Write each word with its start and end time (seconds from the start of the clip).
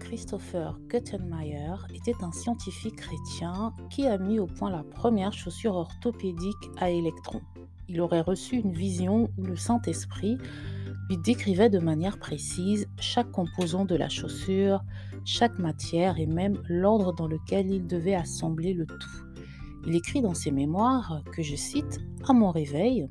Christopher 0.00 0.76
Guttenmeyer 0.88 1.76
était 1.94 2.24
un 2.24 2.32
scientifique 2.32 2.96
chrétien 2.96 3.72
qui 3.90 4.04
a 4.08 4.18
mis 4.18 4.40
au 4.40 4.46
point 4.46 4.70
la 4.70 4.82
première 4.82 5.32
chaussure 5.32 5.76
orthopédique 5.76 6.70
à 6.78 6.90
électrons. 6.90 7.42
Il 7.88 8.00
aurait 8.00 8.22
reçu 8.22 8.56
une 8.56 8.72
vision 8.72 9.30
où 9.38 9.44
le 9.44 9.54
Saint-Esprit 9.54 10.36
lui 11.08 11.18
décrivait 11.18 11.70
de 11.70 11.78
manière 11.78 12.18
précise 12.18 12.88
chaque 12.98 13.30
composant 13.30 13.84
de 13.84 13.94
la 13.94 14.08
chaussure, 14.08 14.82
chaque 15.24 15.60
matière 15.60 16.18
et 16.18 16.26
même 16.26 16.60
l'ordre 16.68 17.14
dans 17.14 17.28
lequel 17.28 17.70
il 17.70 17.86
devait 17.86 18.16
assembler 18.16 18.74
le 18.74 18.86
tout. 18.86 19.22
Il 19.86 19.94
écrit 19.94 20.22
dans 20.22 20.34
ses 20.34 20.50
mémoires 20.50 21.22
que, 21.32 21.42
je 21.42 21.54
cite, 21.54 22.00
À 22.26 22.32
mon 22.32 22.50
réveil, 22.50 23.08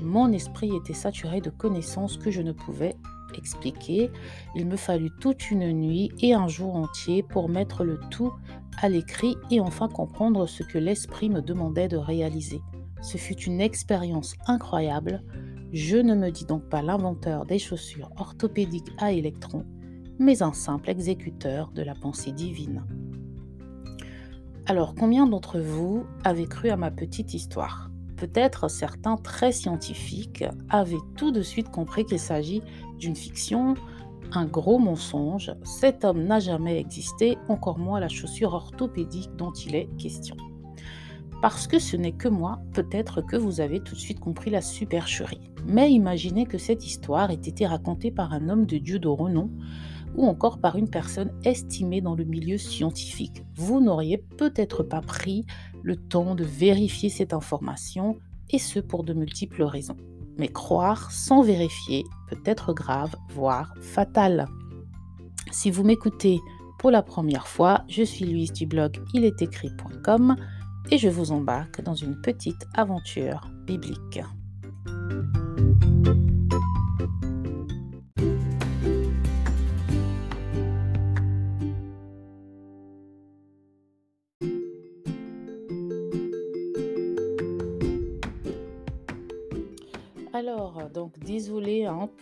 mon 0.00 0.30
esprit 0.30 0.70
était 0.76 0.94
saturé 0.94 1.40
de 1.40 1.50
connaissances 1.50 2.18
que 2.18 2.30
je 2.30 2.40
ne 2.40 2.52
pouvais 2.52 2.94
expliquer. 3.38 4.10
Il 4.54 4.66
me 4.66 4.76
fallut 4.76 5.10
toute 5.20 5.50
une 5.50 5.72
nuit 5.72 6.10
et 6.20 6.34
un 6.34 6.48
jour 6.48 6.76
entier 6.76 7.22
pour 7.22 7.48
mettre 7.48 7.84
le 7.84 7.98
tout 8.10 8.32
à 8.80 8.88
l'écrit 8.88 9.36
et 9.50 9.60
enfin 9.60 9.88
comprendre 9.88 10.46
ce 10.46 10.62
que 10.62 10.78
l'esprit 10.78 11.28
me 11.28 11.40
demandait 11.40 11.88
de 11.88 11.96
réaliser. 11.96 12.60
Ce 13.02 13.18
fut 13.18 13.40
une 13.42 13.60
expérience 13.60 14.34
incroyable. 14.46 15.22
Je 15.72 15.96
ne 15.96 16.14
me 16.14 16.30
dis 16.30 16.44
donc 16.44 16.68
pas 16.68 16.82
l'inventeur 16.82 17.46
des 17.46 17.58
chaussures 17.58 18.10
orthopédiques 18.16 18.92
à 18.98 19.12
électrons, 19.12 19.66
mais 20.18 20.42
un 20.42 20.52
simple 20.52 20.90
exécuteur 20.90 21.70
de 21.72 21.82
la 21.82 21.94
pensée 21.94 22.32
divine. 22.32 22.84
Alors, 24.66 24.94
combien 24.94 25.26
d'entre 25.26 25.58
vous 25.58 26.04
avez 26.24 26.46
cru 26.46 26.70
à 26.70 26.76
ma 26.76 26.90
petite 26.90 27.34
histoire? 27.34 27.91
Peut-être 28.22 28.68
certains 28.68 29.16
très 29.16 29.50
scientifiques 29.50 30.44
avaient 30.68 30.94
tout 31.16 31.32
de 31.32 31.42
suite 31.42 31.70
compris 31.70 32.04
qu'il 32.04 32.20
s'agit 32.20 32.62
d'une 32.96 33.16
fiction, 33.16 33.74
un 34.30 34.44
gros 34.44 34.78
mensonge. 34.78 35.52
Cet 35.64 36.04
homme 36.04 36.22
n'a 36.22 36.38
jamais 36.38 36.78
existé, 36.78 37.36
encore 37.48 37.80
moins 37.80 37.98
la 37.98 38.06
chaussure 38.06 38.54
orthopédique 38.54 39.34
dont 39.34 39.50
il 39.50 39.74
est 39.74 39.88
question. 39.98 40.36
Parce 41.42 41.66
que 41.66 41.80
ce 41.80 41.96
n'est 41.96 42.12
que 42.12 42.28
moi, 42.28 42.60
peut-être 42.74 43.22
que 43.22 43.34
vous 43.34 43.60
avez 43.60 43.80
tout 43.80 43.96
de 43.96 44.00
suite 44.00 44.20
compris 44.20 44.50
la 44.50 44.60
supercherie. 44.60 45.50
Mais 45.66 45.90
imaginez 45.90 46.46
que 46.46 46.58
cette 46.58 46.86
histoire 46.86 47.32
ait 47.32 47.34
été 47.34 47.66
racontée 47.66 48.12
par 48.12 48.32
un 48.32 48.48
homme 48.48 48.66
de 48.66 48.78
Dieu 48.78 49.00
de 49.00 49.08
renom, 49.08 49.50
ou 50.16 50.26
encore 50.26 50.58
par 50.58 50.76
une 50.76 50.88
personne 50.88 51.32
estimée 51.44 52.00
dans 52.00 52.14
le 52.14 52.24
milieu 52.24 52.58
scientifique. 52.58 53.44
Vous 53.56 53.80
n'auriez 53.80 54.18
peut-être 54.18 54.82
pas 54.82 55.00
pris 55.00 55.46
le 55.82 55.96
temps 55.96 56.34
de 56.34 56.44
vérifier 56.44 57.08
cette 57.08 57.32
information, 57.32 58.16
et 58.52 58.58
ce 58.58 58.78
pour 58.78 59.02
de 59.02 59.14
multiples 59.14 59.62
raisons. 59.62 59.96
Mais 60.38 60.48
croire 60.48 61.10
sans 61.10 61.42
vérifier 61.42 62.04
peut 62.28 62.40
être 62.44 62.72
grave, 62.72 63.14
voire 63.30 63.74
fatal. 63.80 64.46
Si 65.50 65.70
vous 65.70 65.84
m'écoutez 65.84 66.40
pour 66.78 66.90
la 66.90 67.02
première 67.02 67.48
fois, 67.48 67.84
je 67.88 68.02
suis 68.02 68.24
Louise 68.24 68.52
du 68.52 68.66
blog 68.66 68.98
ilestécrit.com 69.14 70.36
et 70.90 70.98
je 70.98 71.08
vous 71.08 71.32
embarque 71.32 71.82
dans 71.82 71.94
une 71.94 72.20
petite 72.20 72.66
aventure 72.74 73.48
biblique. 73.66 74.20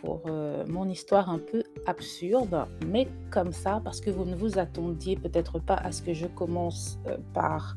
Pour 0.00 0.22
euh, 0.26 0.64
mon 0.66 0.88
histoire 0.88 1.30
un 1.30 1.38
peu 1.38 1.62
absurde, 1.86 2.66
mais 2.86 3.08
comme 3.30 3.52
ça, 3.52 3.80
parce 3.84 4.00
que 4.00 4.10
vous 4.10 4.24
ne 4.24 4.34
vous 4.34 4.58
attendiez 4.58 5.16
peut-être 5.16 5.58
pas 5.58 5.74
à 5.74 5.92
ce 5.92 6.02
que 6.02 6.14
je 6.14 6.26
commence 6.26 6.98
euh, 7.06 7.16
par 7.34 7.76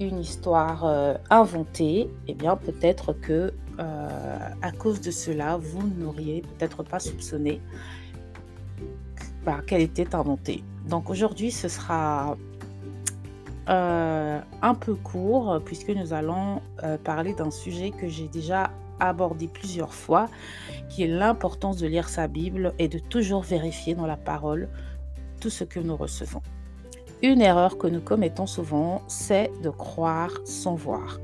une 0.00 0.18
histoire 0.18 0.84
euh, 0.84 1.14
inventée, 1.30 2.00
et 2.00 2.10
eh 2.28 2.34
bien 2.34 2.56
peut-être 2.56 3.12
que 3.12 3.52
à 3.78 4.72
cause 4.72 5.02
de 5.02 5.10
cela, 5.10 5.58
vous 5.58 5.86
n'auriez 5.86 6.40
peut-être 6.40 6.82
pas 6.82 6.98
soupçonné 6.98 7.60
bah, 9.44 9.60
qu'elle 9.66 9.82
était 9.82 10.14
inventée. 10.14 10.64
Donc 10.88 11.10
aujourd'hui, 11.10 11.50
ce 11.50 11.68
sera 11.68 12.38
un 13.66 14.74
peu 14.80 14.94
court 14.94 15.60
puisque 15.62 15.90
nous 15.90 16.14
allons 16.14 16.62
parler 17.04 17.34
d'un 17.34 17.50
sujet 17.50 17.90
que 17.90 18.08
j'ai 18.08 18.28
déjà 18.28 18.70
abordé 19.00 19.48
plusieurs 19.48 19.94
fois, 19.94 20.28
qui 20.88 21.02
est 21.02 21.08
l'importance 21.08 21.76
de 21.76 21.86
lire 21.86 22.08
sa 22.08 22.28
Bible 22.28 22.74
et 22.78 22.88
de 22.88 22.98
toujours 22.98 23.42
vérifier 23.42 23.94
dans 23.94 24.06
la 24.06 24.16
parole 24.16 24.68
tout 25.40 25.50
ce 25.50 25.64
que 25.64 25.80
nous 25.80 25.96
recevons. 25.96 26.42
Une 27.22 27.40
erreur 27.40 27.78
que 27.78 27.86
nous 27.86 28.00
commettons 28.00 28.46
souvent, 28.46 29.02
c'est 29.08 29.50
de 29.62 29.70
croire 29.70 30.32
sans 30.44 30.74
voir. 30.74 31.18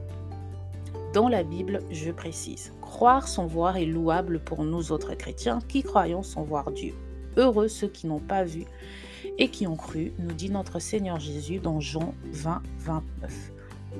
Dans 1.12 1.28
la 1.28 1.42
Bible, 1.42 1.82
je 1.90 2.10
précise, 2.10 2.72
croire 2.80 3.28
sans 3.28 3.46
voir 3.46 3.76
est 3.76 3.84
louable 3.84 4.40
pour 4.40 4.64
nous 4.64 4.92
autres 4.92 5.14
chrétiens 5.14 5.58
qui 5.68 5.82
croyons 5.82 6.22
sans 6.22 6.42
voir 6.42 6.70
Dieu. 6.70 6.94
Heureux 7.36 7.68
ceux 7.68 7.88
qui 7.88 8.06
n'ont 8.06 8.20
pas 8.20 8.44
vu 8.44 8.64
et 9.38 9.48
qui 9.48 9.66
ont 9.66 9.76
cru, 9.76 10.12
nous 10.18 10.32
dit 10.32 10.50
notre 10.50 10.78
Seigneur 10.78 11.20
Jésus 11.20 11.58
dans 11.58 11.80
Jean 11.80 12.14
20, 12.32 12.62
29. 12.78 13.52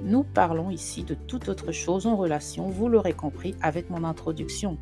Nous 0.04 0.22
parlons 0.22 0.70
ici 0.70 1.04
de 1.04 1.14
toute 1.14 1.48
autre 1.48 1.72
chose 1.72 2.06
en 2.06 2.16
relation, 2.16 2.68
vous 2.68 2.88
l'aurez 2.88 3.12
compris, 3.12 3.54
avec 3.62 3.90
mon 3.90 4.04
introduction. 4.04 4.78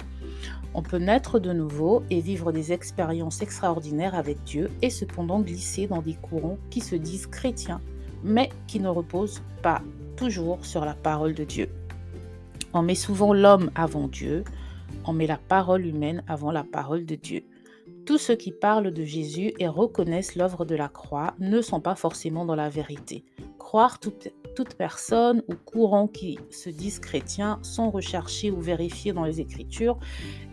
On 0.72 0.82
peut 0.82 0.98
naître 0.98 1.38
de 1.38 1.52
nouveau 1.52 2.04
et 2.10 2.20
vivre 2.20 2.52
des 2.52 2.72
expériences 2.72 3.42
extraordinaires 3.42 4.14
avec 4.14 4.42
Dieu 4.44 4.70
et 4.82 4.90
cependant 4.90 5.40
glisser 5.40 5.86
dans 5.86 6.00
des 6.00 6.14
courants 6.14 6.58
qui 6.70 6.80
se 6.80 6.94
disent 6.94 7.26
chrétiens, 7.26 7.80
mais 8.22 8.50
qui 8.66 8.78
ne 8.78 8.88
reposent 8.88 9.42
pas 9.62 9.82
toujours 10.16 10.64
sur 10.64 10.84
la 10.84 10.94
parole 10.94 11.34
de 11.34 11.44
Dieu. 11.44 11.68
On 12.72 12.82
met 12.82 12.94
souvent 12.94 13.34
l'homme 13.34 13.70
avant 13.74 14.06
Dieu, 14.06 14.44
on 15.04 15.12
met 15.12 15.26
la 15.26 15.38
parole 15.38 15.86
humaine 15.86 16.22
avant 16.28 16.52
la 16.52 16.62
parole 16.62 17.04
de 17.04 17.16
Dieu. 17.16 17.42
Tous 18.06 18.18
ceux 18.18 18.36
qui 18.36 18.52
parlent 18.52 18.92
de 18.92 19.04
Jésus 19.04 19.52
et 19.58 19.68
reconnaissent 19.68 20.36
l'œuvre 20.36 20.64
de 20.64 20.76
la 20.76 20.88
croix 20.88 21.34
ne 21.40 21.60
sont 21.60 21.80
pas 21.80 21.96
forcément 21.96 22.44
dans 22.44 22.54
la 22.54 22.68
vérité. 22.68 23.24
Croire 23.70 24.00
toute, 24.00 24.74
personne 24.76 25.44
ou 25.46 25.54
courant 25.54 26.08
qui 26.08 26.40
se 26.50 26.68
disent 26.70 26.98
chrétiens 26.98 27.60
sans 27.62 27.88
rechercher 27.88 28.50
ou 28.50 28.60
vérifier 28.60 29.12
dans 29.12 29.22
les 29.22 29.40
Écritures 29.40 29.96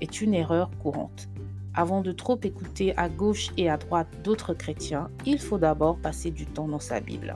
est 0.02 0.22
une 0.22 0.36
erreur 0.36 0.70
courante. 0.84 1.28
Avant 1.74 2.02
de 2.02 2.12
trop 2.12 2.40
écouter 2.44 2.96
à 2.96 3.10
gauche 3.10 3.50
et 3.58 3.72
à 3.72 3.78
droite 3.78 4.08
d'autres 4.24 4.54
chrétiens, 4.54 5.10
il 5.26 5.40
faut 5.40 5.58
d'abord 5.58 5.98
passer 5.98 6.30
du 6.30 6.46
temps 6.46 6.68
dans 6.68 6.80
sa 6.80 7.00
Bible. 7.00 7.36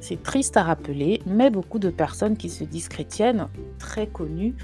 C'est 0.00 0.20
triste 0.20 0.56
à 0.56 0.64
rappeler, 0.64 1.22
mais 1.26 1.48
beaucoup 1.48 1.78
de 1.78 1.90
personnes 1.90 2.36
qui 2.36 2.48
se 2.50 2.64
disent 2.64 2.88
chrétiennes, 2.88 3.46
très 3.78 4.08
connues, 4.08 4.56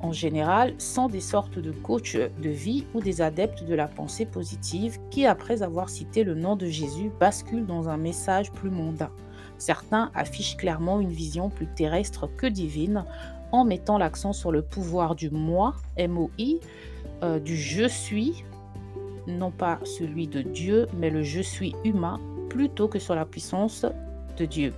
en 0.00 0.12
général, 0.12 0.74
sont 0.78 1.08
des 1.08 1.20
sortes 1.20 1.58
de 1.58 1.70
coachs 1.70 2.16
de 2.16 2.48
vie 2.48 2.86
ou 2.94 3.02
des 3.02 3.20
adeptes 3.20 3.64
de 3.64 3.74
la 3.74 3.88
pensée 3.88 4.24
positive 4.24 4.98
qui, 5.10 5.26
après 5.26 5.62
avoir 5.62 5.90
cité 5.90 6.24
le 6.24 6.34
nom 6.34 6.56
de 6.56 6.64
Jésus, 6.64 7.12
basculent 7.20 7.66
dans 7.66 7.90
un 7.90 7.98
message 7.98 8.50
plus 8.52 8.70
mondain. 8.70 9.10
Certains 9.62 10.10
affichent 10.16 10.56
clairement 10.56 10.98
une 10.98 11.12
vision 11.12 11.48
plus 11.48 11.68
terrestre 11.68 12.28
que 12.36 12.48
divine 12.48 13.04
en 13.52 13.64
mettant 13.64 13.96
l'accent 13.96 14.32
sur 14.32 14.50
le 14.50 14.60
pouvoir 14.60 15.14
du 15.14 15.30
moi, 15.30 15.76
M-O-I, 15.96 16.58
euh, 17.22 17.38
du 17.38 17.56
je 17.56 17.86
suis, 17.86 18.42
non 19.28 19.52
pas 19.52 19.78
celui 19.84 20.26
de 20.26 20.42
Dieu, 20.42 20.88
mais 20.98 21.10
le 21.10 21.22
je 21.22 21.40
suis 21.40 21.76
humain, 21.84 22.18
plutôt 22.48 22.88
que 22.88 22.98
sur 22.98 23.14
la 23.14 23.24
puissance 23.24 23.86
de 24.36 24.46
Dieu. 24.46 24.72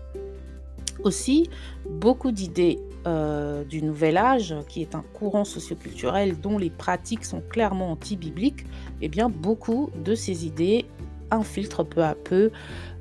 Aussi, 1.02 1.48
beaucoup 1.88 2.30
d'idées 2.30 2.78
euh, 3.06 3.64
du 3.64 3.82
Nouvel 3.82 4.18
Âge, 4.18 4.54
qui 4.68 4.82
est 4.82 4.94
un 4.94 5.04
courant 5.14 5.44
socioculturel 5.44 6.38
dont 6.38 6.58
les 6.58 6.68
pratiques 6.68 7.24
sont 7.24 7.40
clairement 7.40 7.92
anti-bibliques, 7.92 8.66
eh 9.00 9.08
bien, 9.08 9.30
beaucoup 9.30 9.88
de 10.04 10.14
ces 10.14 10.44
idées 10.44 10.84
infiltrent 11.30 11.84
peu 11.84 12.04
à 12.04 12.14
peu 12.14 12.50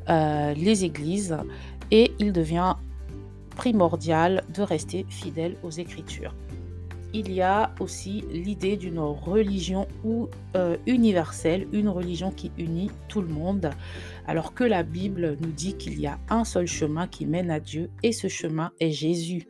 euh, 0.09 0.53
les 0.55 0.83
églises 0.83 1.37
et 1.93 2.11
il 2.17 2.33
devient 2.33 2.73
primordial 3.55 4.43
de 4.53 4.63
rester 4.63 5.05
fidèle 5.07 5.55
aux 5.63 5.69
Écritures. 5.69 6.35
Il 7.13 7.31
y 7.31 7.43
a 7.43 7.75
aussi 7.79 8.23
l'idée 8.31 8.75
d'une 8.75 8.97
religion 8.97 9.87
euh, 10.55 10.77
universelle, 10.87 11.67
une 11.71 11.87
religion 11.87 12.31
qui 12.31 12.51
unit 12.57 12.89
tout 13.07 13.21
le 13.21 13.27
monde, 13.27 13.69
alors 14.25 14.55
que 14.55 14.63
la 14.63 14.81
Bible 14.81 15.37
nous 15.39 15.51
dit 15.51 15.75
qu'il 15.75 15.99
y 15.99 16.07
a 16.07 16.17
un 16.29 16.43
seul 16.43 16.65
chemin 16.65 17.05
qui 17.05 17.27
mène 17.27 17.51
à 17.51 17.59
Dieu 17.59 17.91
et 18.01 18.11
ce 18.11 18.27
chemin 18.27 18.71
est 18.79 18.89
Jésus, 18.89 19.47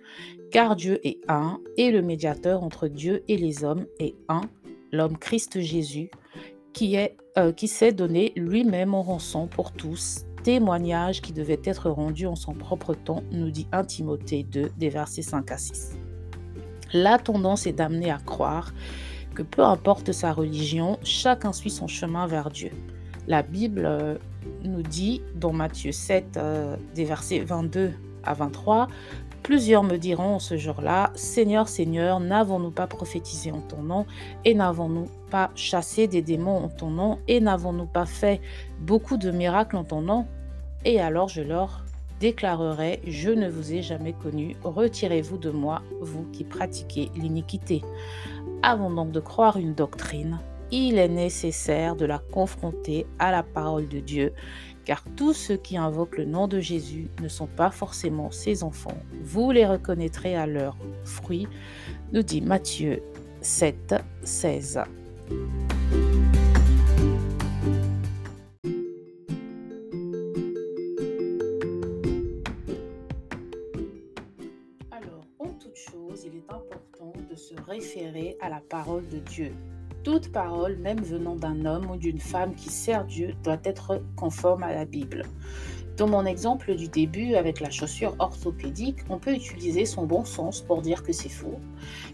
car 0.52 0.76
Dieu 0.76 1.00
est 1.08 1.20
un 1.30 1.62
et 1.78 1.92
le 1.92 2.02
médiateur 2.02 2.62
entre 2.62 2.90
Dieu 2.90 3.24
et 3.30 3.38
les 3.38 3.64
hommes 3.64 3.86
est 4.00 4.16
un, 4.28 4.42
l'homme 4.92 5.18
Christ 5.18 5.62
Jésus, 5.62 6.12
qui, 6.74 6.96
est, 6.96 7.16
euh, 7.38 7.54
qui 7.54 7.70
s'est 7.70 7.94
donné 7.94 8.34
lui-même 8.36 8.94
en 8.94 9.04
rançon 9.04 9.48
pour 9.48 9.72
tous 9.72 10.26
témoignage 10.44 11.22
qui 11.22 11.34
devait 11.34 11.62
être 11.64 11.90
rendu 11.90 12.28
en 12.28 12.36
son 12.36 12.54
propre 12.54 12.94
temps, 12.94 13.24
nous 13.32 13.50
dit 13.50 13.68
1 13.72 13.86
Timothée 13.86 14.44
2, 14.44 14.72
des 14.78 14.90
versets 14.90 15.22
5 15.22 15.52
à 15.52 15.58
6. 15.58 15.98
La 16.94 17.18
tendance 17.18 17.66
est 17.66 17.74
d'amener 17.74 18.12
à 18.12 18.20
croire 18.20 18.74
que 19.34 19.42
peu 19.42 19.64
importe 19.64 20.12
sa 20.12 20.32
religion, 20.32 21.00
chacun 21.04 21.54
suit 21.54 21.72
son 21.72 21.88
chemin 21.88 22.28
vers 22.28 22.52
Dieu. 22.52 22.70
La 23.28 23.42
Bible 23.42 23.86
euh, 23.86 24.18
nous 24.64 24.84
dit 24.84 25.22
dans 25.36 25.54
Matthieu 25.54 25.92
7, 25.92 26.38
euh, 26.38 26.76
des 26.94 27.06
versets 27.06 27.40
22 27.40 27.94
à 28.24 28.34
23, 28.34 28.88
Plusieurs 29.44 29.84
me 29.84 29.98
diront 29.98 30.40
ce 30.40 30.56
jour-là, 30.56 31.12
Seigneur, 31.16 31.68
Seigneur, 31.68 32.22
n'avons-nous 32.22 32.72
pas 32.72 32.88
prophétisé 32.88 33.52
en 33.52 33.60
ton 33.60 33.82
nom 33.82 34.06
et 34.46 34.54
n'avons-nous 34.54 35.10
pas 35.30 35.52
chassé 35.54 36.08
des 36.08 36.22
démons 36.22 36.64
en 36.64 36.70
ton 36.70 36.90
nom 36.90 37.20
et 37.28 37.42
n'avons-nous 37.42 37.86
pas 37.86 38.06
fait 38.06 38.40
beaucoup 38.80 39.18
de 39.18 39.32
miracles 39.32 39.76
en 39.76 39.84
ton 39.84 40.00
nom? 40.00 40.26
Et 40.86 41.02
alors 41.02 41.28
je 41.28 41.42
leur 41.42 41.84
déclarerai, 42.22 43.02
je 43.06 43.32
ne 43.32 43.50
vous 43.50 43.74
ai 43.74 43.82
jamais 43.82 44.14
connu, 44.14 44.56
retirez-vous 44.64 45.38
de 45.38 45.50
moi, 45.50 45.82
vous 46.00 46.24
qui 46.32 46.46
pratiquez 46.46 47.12
l'iniquité. 47.18 47.82
Avant 48.62 48.92
donc 48.92 49.12
de 49.12 49.20
croire 49.20 49.58
une 49.58 49.74
doctrine, 49.74 50.40
il 50.72 50.98
est 50.98 51.10
nécessaire 51.10 51.98
de 51.98 52.06
la 52.06 52.20
confronter 52.20 53.06
à 53.20 53.30
la 53.30 53.44
parole 53.44 53.90
de 53.90 54.00
Dieu 54.00 54.34
car 54.86 55.04
tous 55.16 55.34
ceux 55.34 55.58
qui 55.58 55.78
invoquent 55.78 56.18
le 56.18 56.26
nom 56.26 56.48
de 56.48 56.60
Jésus 56.60 57.08
ne 57.22 57.28
sont 57.28 57.48
pas 57.48 57.72
forcément 57.72 58.32
ses 58.32 58.64
enfants. 58.64 58.98
Vous 59.22 59.52
les 59.52 59.66
reconnaîtrez 59.66 60.36
à 60.36 60.48
leurs 60.48 60.78
fruits, 61.04 61.48
nous 62.12 62.24
dit 62.24 62.42
Matthieu 62.42 63.02
7, 63.42 63.96
16. 64.24 64.82
Alors, 74.92 75.26
en 75.40 75.48
toute 75.60 75.76
chose, 75.76 76.26
il 76.26 76.38
est 76.38 76.50
important 76.50 77.14
de 77.30 77.36
se 77.36 77.56
référer 77.68 78.38
à 78.42 78.50
la 78.50 78.62
parole 78.62 79.08
de 79.10 79.20
Dieu. 79.20 79.52
Toute 80.04 80.34
parole, 80.34 80.76
même 80.78 81.00
venant 81.00 81.38
d'un 81.38 81.66
homme 81.66 81.90
ou 81.92 81.96
d'une 81.96 82.20
femme 82.20 82.56
qui 82.56 82.70
sert 82.70 83.06
Dieu, 83.06 83.36
doit 83.42 83.60
être 83.64 84.02
conforme 84.18 84.64
à 84.64 84.74
la 84.74 84.84
Bible. 84.84 85.24
Dans 85.96 86.08
mon 86.08 86.26
exemple 86.26 86.76
du 86.76 86.90
début 86.90 87.36
avec 87.36 87.62
la 87.62 87.70
chaussure 87.70 88.16
orthopédique, 88.20 88.98
on 89.10 89.18
peut 89.18 89.34
utiliser 89.34 89.86
son 89.86 90.06
bon 90.06 90.26
sens 90.26 90.60
pour 90.60 90.82
dire 90.82 91.04
que 91.04 91.14
c'est 91.14 91.30
faux. 91.30 91.60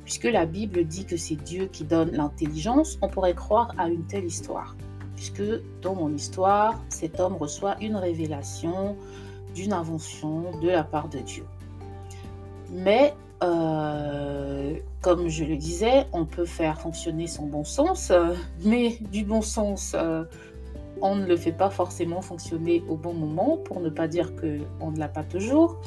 Puisque 0.03 0.25
la 0.25 0.45
Bible 0.45 0.83
dit 0.83 1.05
que 1.05 1.17
c'est 1.17 1.35
Dieu 1.35 1.65
qui 1.65 1.83
donne 1.83 2.11
l'intelligence, 2.11 2.99
on 3.01 3.07
pourrait 3.07 3.33
croire 3.33 3.73
à 3.79 3.89
une 3.89 4.05
telle 4.05 4.25
histoire. 4.25 4.75
Puisque 5.15 5.43
dans 5.81 5.95
mon 5.95 6.13
histoire, 6.13 6.79
cet 6.89 7.19
homme 7.19 7.37
reçoit 7.37 7.75
une 7.81 7.95
révélation 7.95 8.97
d'une 9.55 9.73
invention 9.73 10.59
de 10.59 10.69
la 10.69 10.83
part 10.83 11.09
de 11.09 11.19
Dieu. 11.19 11.45
Mais 12.71 13.15
euh, 13.41 14.75
comme 15.01 15.29
je 15.29 15.45
le 15.45 15.55
disais, 15.55 16.07
on 16.11 16.25
peut 16.25 16.45
faire 16.45 16.79
fonctionner 16.79 17.27
son 17.27 17.45
bon 17.45 17.63
sens, 17.63 18.11
euh, 18.11 18.33
mais 18.65 18.97
du 19.11 19.23
bon 19.23 19.41
sens, 19.41 19.95
euh, 19.95 20.23
on 21.01 21.15
ne 21.15 21.25
le 21.25 21.37
fait 21.37 21.53
pas 21.53 21.69
forcément 21.69 22.21
fonctionner 22.21 22.83
au 22.89 22.97
bon 22.97 23.13
moment, 23.13 23.57
pour 23.57 23.79
ne 23.79 23.89
pas 23.89 24.07
dire 24.07 24.33
qu'on 24.35 24.91
ne 24.91 24.99
l'a 24.99 25.07
pas 25.07 25.23
toujours. 25.23 25.79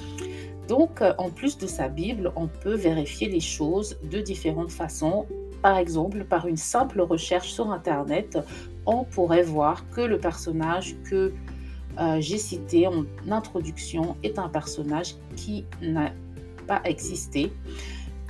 Donc, 0.68 1.02
en 1.18 1.28
plus 1.28 1.58
de 1.58 1.66
sa 1.66 1.88
Bible, 1.88 2.32
on 2.36 2.46
peut 2.46 2.74
vérifier 2.74 3.28
les 3.28 3.40
choses 3.40 3.98
de 4.10 4.20
différentes 4.20 4.70
façons. 4.70 5.26
Par 5.60 5.76
exemple, 5.76 6.24
par 6.24 6.46
une 6.46 6.56
simple 6.56 7.02
recherche 7.02 7.50
sur 7.52 7.70
Internet, 7.70 8.38
on 8.86 9.04
pourrait 9.04 9.42
voir 9.42 9.84
que 9.90 10.00
le 10.00 10.18
personnage 10.18 10.96
que 11.10 11.34
j'ai 12.20 12.38
cité 12.38 12.86
en 12.86 13.04
introduction 13.30 14.16
est 14.22 14.38
un 14.38 14.48
personnage 14.48 15.16
qui 15.36 15.66
n'a 15.82 16.12
pas 16.72 16.88
existé. 16.88 17.52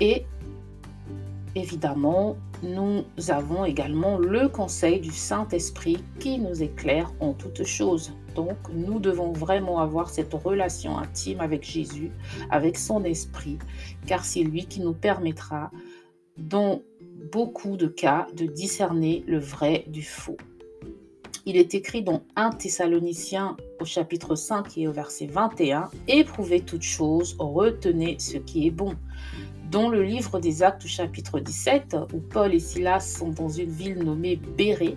Et 0.00 0.24
évidemment, 1.54 2.36
nous 2.64 3.04
avons 3.28 3.64
également 3.64 4.18
le 4.18 4.48
conseil 4.48 4.98
du 5.00 5.12
Saint-Esprit 5.12 6.02
qui 6.18 6.38
nous 6.38 6.60
éclaire 6.62 7.12
en 7.20 7.34
toutes 7.34 7.64
choses. 7.64 8.12
Donc, 8.34 8.56
nous 8.72 8.98
devons 8.98 9.32
vraiment 9.32 9.78
avoir 9.78 10.08
cette 10.10 10.34
relation 10.34 10.98
intime 10.98 11.40
avec 11.40 11.62
Jésus, 11.62 12.10
avec 12.50 12.78
son 12.78 13.04
esprit, 13.04 13.58
car 14.06 14.24
c'est 14.24 14.42
lui 14.42 14.64
qui 14.66 14.80
nous 14.80 14.94
permettra, 14.94 15.70
dans 16.36 16.82
beaucoup 17.30 17.76
de 17.76 17.86
cas, 17.86 18.26
de 18.34 18.46
discerner 18.46 19.22
le 19.28 19.38
vrai 19.38 19.84
du 19.86 20.02
faux. 20.02 20.38
Il 21.46 21.56
est 21.56 21.74
écrit 21.74 22.02
dans 22.02 22.22
1 22.36 22.50
Thessaloniciens 22.50 23.56
chapitre 23.84 24.34
5 24.34 24.78
et 24.78 24.88
au 24.88 24.92
verset 24.92 25.26
21, 25.26 25.90
Éprouvez 26.08 26.60
toutes 26.60 26.82
choses, 26.82 27.36
retenez 27.38 28.16
ce 28.18 28.38
qui 28.38 28.66
est 28.66 28.70
bon. 28.70 28.94
Dans 29.70 29.88
le 29.88 30.02
livre 30.02 30.38
des 30.38 30.62
Actes 30.62 30.84
au 30.84 30.88
chapitre 30.88 31.40
17, 31.40 31.96
où 32.12 32.18
Paul 32.18 32.54
et 32.54 32.60
Silas 32.60 33.00
sont 33.00 33.30
dans 33.30 33.48
une 33.48 33.70
ville 33.70 33.98
nommée 33.98 34.36
Bérée, 34.36 34.96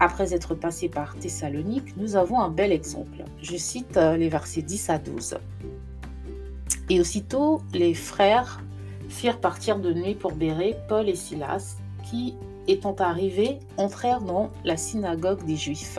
après 0.00 0.32
être 0.32 0.54
passés 0.54 0.88
par 0.88 1.16
Thessalonique, 1.16 1.96
nous 1.96 2.16
avons 2.16 2.40
un 2.40 2.50
bel 2.50 2.72
exemple. 2.72 3.24
Je 3.42 3.56
cite 3.56 3.96
euh, 3.96 4.16
les 4.16 4.28
versets 4.28 4.62
10 4.62 4.90
à 4.90 4.98
12. 4.98 5.38
Et 6.88 7.00
aussitôt, 7.00 7.60
les 7.74 7.94
frères 7.94 8.60
firent 9.08 9.40
partir 9.40 9.78
de 9.78 9.92
nuit 9.92 10.14
pour 10.14 10.32
Bérée 10.32 10.76
Paul 10.88 11.08
et 11.08 11.16
Silas, 11.16 11.76
qui 12.08 12.36
étant 12.68 12.94
arrivés, 12.94 13.58
entrèrent 13.76 14.20
dans 14.20 14.50
la 14.64 14.76
synagogue 14.76 15.44
des 15.44 15.56
Juifs. 15.56 15.98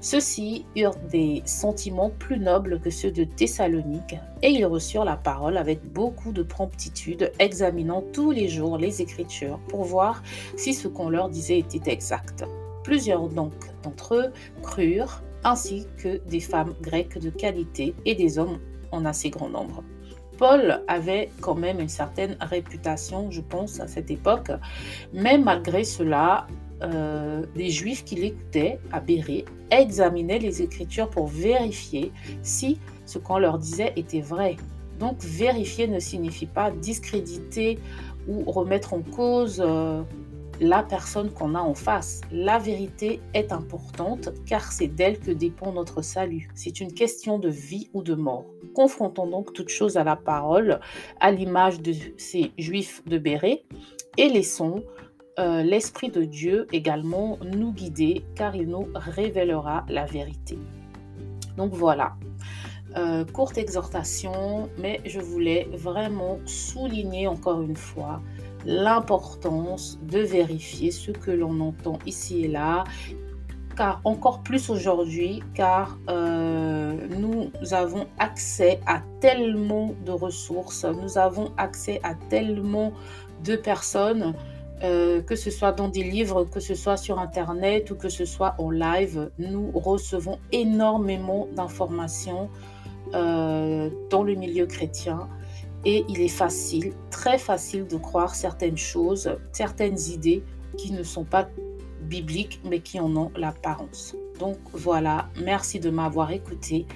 Ceux-ci 0.00 0.64
eurent 0.76 0.94
des 1.10 1.42
sentiments 1.44 2.10
plus 2.10 2.38
nobles 2.38 2.80
que 2.80 2.90
ceux 2.90 3.10
de 3.10 3.24
Thessalonique, 3.24 4.16
et 4.42 4.50
ils 4.50 4.66
reçurent 4.66 5.04
la 5.04 5.16
parole 5.16 5.56
avec 5.56 5.84
beaucoup 5.92 6.32
de 6.32 6.42
promptitude, 6.42 7.32
examinant 7.38 8.04
tous 8.12 8.30
les 8.30 8.48
jours 8.48 8.78
les 8.78 9.02
Écritures 9.02 9.58
pour 9.68 9.84
voir 9.84 10.22
si 10.56 10.74
ce 10.74 10.88
qu'on 10.88 11.08
leur 11.08 11.28
disait 11.28 11.58
était 11.58 11.90
exact. 11.90 12.44
Plusieurs 12.84 13.28
donc 13.28 13.52
d'entre 13.82 14.14
eux 14.14 14.32
crurent, 14.62 15.22
ainsi 15.44 15.86
que 15.96 16.20
des 16.28 16.40
femmes 16.40 16.74
grecques 16.82 17.18
de 17.18 17.30
qualité 17.30 17.94
et 18.04 18.14
des 18.14 18.38
hommes 18.38 18.58
en 18.90 19.04
assez 19.04 19.30
grand 19.30 19.48
nombre. 19.48 19.82
Paul 20.42 20.82
avait 20.88 21.30
quand 21.40 21.54
même 21.54 21.78
une 21.78 21.88
certaine 21.88 22.36
réputation, 22.40 23.30
je 23.30 23.40
pense, 23.40 23.78
à 23.78 23.86
cette 23.86 24.10
époque. 24.10 24.50
Mais 25.12 25.38
malgré 25.38 25.84
cela, 25.84 26.48
euh, 26.82 27.46
des 27.54 27.70
Juifs 27.70 28.04
qui 28.04 28.16
l'écoutaient 28.16 28.80
à 28.90 28.98
Béré 28.98 29.44
examinaient 29.70 30.40
les 30.40 30.60
Écritures 30.60 31.08
pour 31.10 31.28
vérifier 31.28 32.10
si 32.42 32.80
ce 33.06 33.18
qu'on 33.18 33.38
leur 33.38 33.56
disait 33.56 33.92
était 33.94 34.20
vrai. 34.20 34.56
Donc 34.98 35.22
vérifier 35.22 35.86
ne 35.86 36.00
signifie 36.00 36.46
pas 36.46 36.72
discréditer 36.72 37.78
ou 38.26 38.42
remettre 38.50 38.94
en 38.94 39.02
cause 39.02 39.62
euh, 39.64 40.02
la 40.62 40.84
personne 40.84 41.28
qu'on 41.30 41.56
a 41.56 41.60
en 41.60 41.74
face. 41.74 42.20
La 42.30 42.60
vérité 42.60 43.20
est 43.34 43.52
importante 43.52 44.28
car 44.46 44.70
c'est 44.70 44.86
d'elle 44.86 45.18
que 45.18 45.32
dépend 45.32 45.72
notre 45.72 46.02
salut. 46.02 46.48
C'est 46.54 46.80
une 46.80 46.94
question 46.94 47.40
de 47.40 47.48
vie 47.48 47.90
ou 47.92 48.02
de 48.04 48.14
mort. 48.14 48.46
Confrontons 48.72 49.26
donc 49.26 49.52
toutes 49.52 49.70
choses 49.70 49.96
à 49.96 50.04
la 50.04 50.14
parole, 50.14 50.78
à 51.18 51.32
l'image 51.32 51.80
de 51.80 51.92
ces 52.16 52.52
juifs 52.58 53.02
de 53.06 53.18
Béret, 53.18 53.64
et 54.16 54.28
laissons 54.28 54.84
euh, 55.40 55.64
l'Esprit 55.64 56.10
de 56.10 56.24
Dieu 56.24 56.68
également 56.72 57.38
nous 57.44 57.72
guider 57.72 58.24
car 58.36 58.54
il 58.54 58.68
nous 58.68 58.86
révélera 58.94 59.84
la 59.88 60.04
vérité. 60.04 60.58
Donc 61.56 61.72
voilà, 61.72 62.14
euh, 62.96 63.24
courte 63.24 63.58
exhortation, 63.58 64.70
mais 64.78 65.00
je 65.06 65.18
voulais 65.18 65.66
vraiment 65.72 66.38
souligner 66.46 67.26
encore 67.26 67.62
une 67.62 67.76
fois 67.76 68.22
l'importance 68.64 69.98
de 70.02 70.20
vérifier 70.20 70.90
ce 70.90 71.10
que 71.10 71.30
l'on 71.30 71.60
entend 71.60 71.98
ici 72.06 72.44
et 72.44 72.48
là, 72.48 72.84
car 73.76 74.00
encore 74.04 74.42
plus 74.42 74.70
aujourd'hui, 74.70 75.42
car 75.54 75.98
euh, 76.08 76.94
nous 77.18 77.50
avons 77.72 78.06
accès 78.18 78.80
à 78.86 79.00
tellement 79.20 79.94
de 80.04 80.12
ressources, 80.12 80.84
nous 80.84 81.18
avons 81.18 81.52
accès 81.56 82.00
à 82.02 82.14
tellement 82.14 82.92
de 83.44 83.56
personnes, 83.56 84.34
euh, 84.82 85.22
que 85.22 85.36
ce 85.36 85.50
soit 85.50 85.72
dans 85.72 85.88
des 85.88 86.02
livres, 86.02 86.44
que 86.44 86.60
ce 86.60 86.74
soit 86.74 86.96
sur 86.96 87.18
Internet 87.18 87.90
ou 87.90 87.94
que 87.94 88.08
ce 88.08 88.24
soit 88.24 88.54
en 88.58 88.70
live, 88.70 89.30
nous 89.38 89.70
recevons 89.74 90.38
énormément 90.50 91.48
d'informations 91.54 92.50
euh, 93.14 93.90
dans 94.10 94.22
le 94.22 94.34
milieu 94.34 94.66
chrétien 94.66 95.28
et 95.84 96.04
il 96.08 96.20
est 96.20 96.28
facile, 96.28 96.92
très 97.10 97.38
facile 97.38 97.86
de 97.86 97.96
croire 97.96 98.34
certaines 98.34 98.76
choses, 98.76 99.36
certaines 99.52 99.98
idées 99.98 100.42
qui 100.76 100.92
ne 100.92 101.02
sont 101.02 101.24
pas 101.24 101.48
bibliques 102.02 102.60
mais 102.64 102.80
qui 102.80 103.00
en 103.00 103.14
ont 103.16 103.30
l'apparence. 103.36 104.16
Donc 104.38 104.58
voilà, 104.72 105.28
merci 105.40 105.78
de 105.78 105.90
m'avoir 105.90 106.32
écouté 106.32 106.86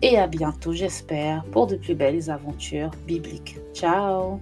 et 0.00 0.16
à 0.18 0.26
bientôt 0.26 0.72
j'espère 0.72 1.44
pour 1.46 1.66
de 1.66 1.76
plus 1.76 1.94
belles 1.94 2.30
aventures 2.30 2.90
bibliques. 3.06 3.56
Ciao 3.74 4.40